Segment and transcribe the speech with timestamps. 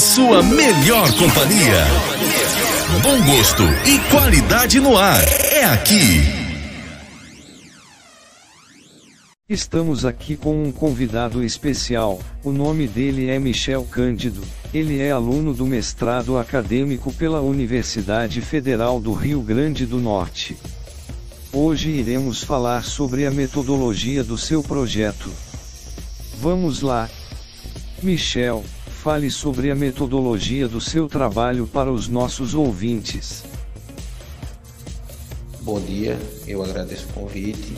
[0.00, 1.84] sua melhor companhia.
[3.02, 5.22] Bom gosto e qualidade no ar.
[5.52, 6.22] É aqui.
[9.48, 12.18] Estamos aqui com um convidado especial.
[12.42, 14.42] O nome dele é Michel Cândido.
[14.72, 20.56] Ele é aluno do mestrado acadêmico pela Universidade Federal do Rio Grande do Norte.
[21.52, 25.30] Hoje iremos falar sobre a metodologia do seu projeto.
[26.40, 27.08] Vamos lá.
[28.02, 28.64] Michel,
[29.04, 33.44] fale sobre a metodologia do seu trabalho para os nossos ouvintes.
[35.60, 37.76] Bom dia, eu agradeço o convite.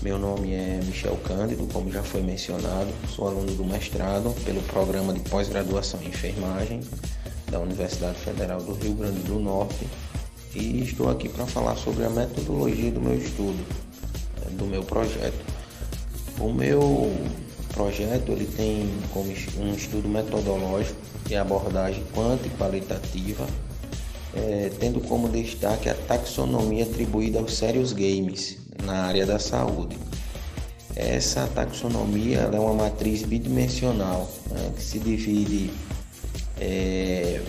[0.00, 5.12] Meu nome é Michel Cândido, como já foi mencionado, sou aluno do mestrado pelo programa
[5.12, 6.82] de pós-graduação em enfermagem
[7.50, 9.88] da Universidade Federal do Rio Grande do Norte
[10.54, 13.58] e estou aqui para falar sobre a metodologia do meu estudo,
[14.52, 15.44] do meu projeto.
[16.38, 17.10] O meu
[17.74, 20.96] projeto ele tem como um estudo metodológico
[21.28, 23.46] e abordagem quanto e qualitativa,
[24.34, 29.98] é, tendo como destaque a taxonomia atribuída aos sérios games na área da saúde.
[30.94, 35.70] Essa taxonomia é uma matriz bidimensional né, que se divide
[36.60, 37.40] é,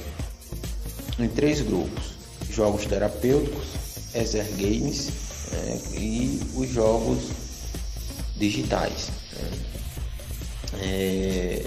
[1.19, 2.15] em três grupos:
[2.49, 3.67] jogos terapêuticos,
[4.15, 5.09] exergames
[5.53, 7.29] é, e os jogos
[8.37, 9.09] digitais.
[9.33, 9.74] Né.
[10.81, 11.65] É,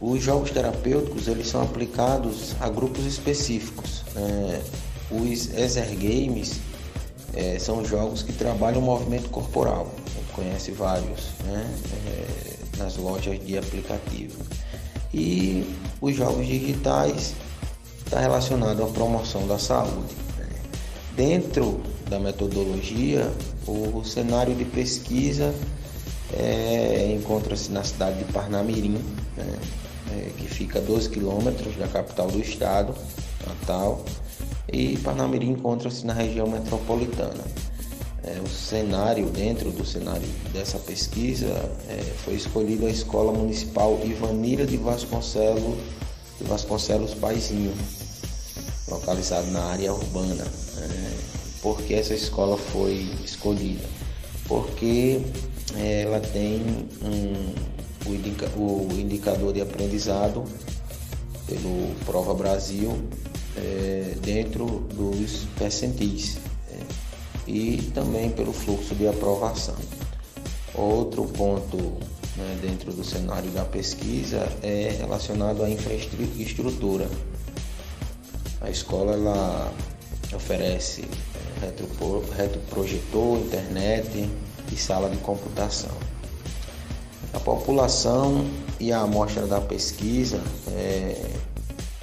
[0.00, 4.04] os jogos terapêuticos eles são aplicados a grupos específicos.
[4.14, 4.62] Né?
[5.10, 6.60] Os exergames
[7.34, 9.90] é, são jogos que trabalham o movimento corporal.
[10.34, 11.66] Conhece vários né?
[12.06, 14.44] é, nas lojas de aplicativo.
[15.14, 15.64] E
[16.00, 17.34] os jogos digitais
[18.04, 20.14] está relacionado à promoção da saúde.
[20.38, 20.48] Né?
[21.16, 21.80] Dentro
[22.10, 23.32] da metodologia,
[23.66, 25.54] o cenário de pesquisa
[26.32, 28.98] é, encontra-se na cidade de Parnamirim,
[29.36, 29.58] né,
[30.12, 32.94] é, que fica a 12 quilômetros da capital do estado,
[33.46, 34.04] Natal,
[34.72, 37.44] e Parnamirim encontra-se na região metropolitana.
[38.24, 41.46] É, o cenário, dentro do cenário dessa pesquisa,
[41.88, 45.78] é, foi escolhida a Escola Municipal Ivanira de Vasconcelos,
[46.40, 47.72] de Vasconcelos Paizinho,
[48.88, 50.44] localizado na área urbana.
[50.44, 51.16] É,
[51.62, 53.84] por que essa escola foi escolhida?
[54.48, 55.22] Porque
[55.74, 56.60] ela tem
[57.02, 60.44] um, o, indica, o, indicador de aprendizado
[61.46, 62.96] pelo Prova Brasil
[63.56, 66.38] é, dentro dos percentis
[66.70, 66.78] é,
[67.46, 69.76] e também pelo fluxo de aprovação.
[70.74, 71.76] Outro ponto
[72.36, 77.08] né, dentro do cenário da pesquisa é relacionado à infraestrutura.
[78.60, 79.72] A escola ela
[80.34, 81.02] oferece
[81.62, 81.72] é,
[82.36, 84.28] retroprojetor, internet,
[84.72, 85.94] e sala de computação.
[87.32, 88.46] A população
[88.80, 91.30] e a amostra da pesquisa é,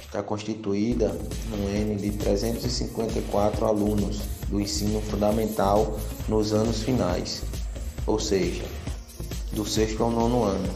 [0.04, 1.08] está constituída
[1.50, 5.98] no N de 354 alunos do ensino fundamental
[6.28, 7.42] nos anos finais,
[8.06, 8.64] ou seja,
[9.52, 10.72] do sexto ao nono ano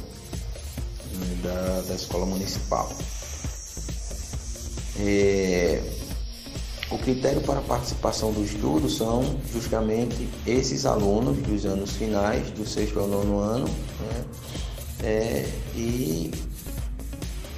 [1.13, 2.91] né, da, da escola municipal.
[5.01, 5.81] É,
[7.09, 13.09] critério para participação do estudo são justamente esses alunos dos anos finais, do sexto ao
[13.09, 14.25] nono ano, né?
[15.03, 16.31] é, e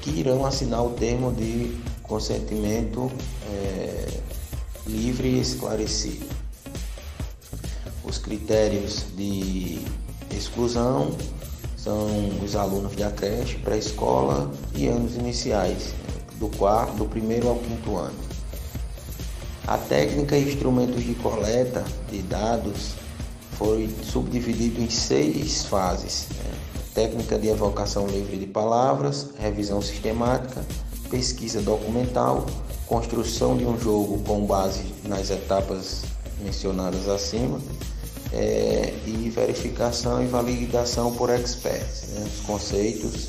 [0.03, 3.11] que irão assinar o termo de consentimento
[3.53, 4.21] é,
[4.87, 6.27] livre e esclarecido.
[8.05, 9.81] Os critérios de
[10.31, 11.11] exclusão
[11.77, 12.07] são
[12.45, 15.93] os alunos da creche, pré-escola e anos iniciais,
[16.39, 18.30] do quarto, do primeiro ao quinto ano.
[19.71, 22.95] A técnica e instrumentos de coleta de dados
[23.53, 26.53] foi subdividido em seis fases: né?
[26.93, 30.67] técnica de evocação livre de palavras, revisão sistemática,
[31.09, 32.47] pesquisa documental,
[32.89, 36.03] construção de um jogo com base nas etapas
[36.43, 37.61] mencionadas acima
[38.33, 42.27] é, e verificação e validação por experts, né?
[42.27, 43.29] os conceitos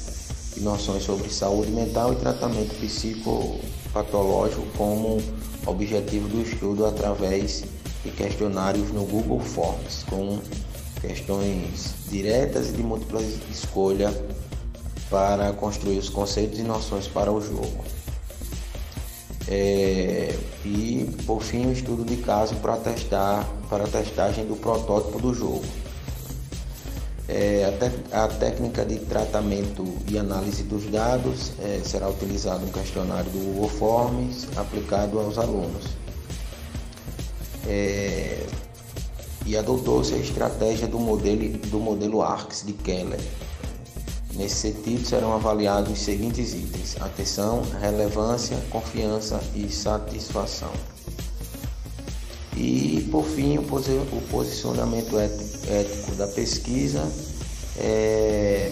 [0.58, 5.22] e noções sobre saúde mental e tratamento psicopatológico como
[5.66, 7.64] objetivo do estudo através
[8.04, 10.40] de questionários no Google Forms, com
[11.00, 14.14] questões diretas e de múltipla escolha
[15.10, 17.84] para construir os conceitos e noções para o jogo.
[19.48, 25.20] É, e por fim o estudo de caso para testar para a testagem do protótipo
[25.20, 25.66] do jogo.
[27.34, 27.74] É,
[28.12, 33.40] a, a, técnica de tratamento e análise dos dados é, será utilizado um questionário do
[33.40, 35.86] Google Forms aplicado aos alunos.
[37.66, 38.46] É,
[39.46, 43.22] e adotou-se a estratégia do modelo, do modelo ARCS de Keller.
[44.34, 50.74] Nesse sentido, serão avaliados os seguintes itens: atenção, relevância, confiança e satisfação.
[52.58, 53.64] E, por fim, o
[54.30, 57.10] posicionamento ético da pesquisa
[57.78, 58.72] é,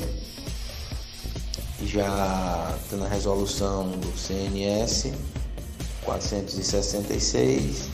[1.83, 5.13] já na resolução do CNS
[6.03, 7.89] 466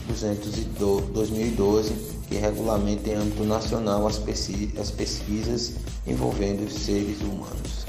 [1.12, 5.74] 2012 que regulamenta em âmbito nacional as pesquisas
[6.06, 7.86] envolvendo os seres humanos.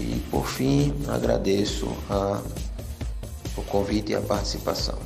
[0.00, 2.42] E por fim, agradeço a,
[3.56, 4.98] o convite e a participação.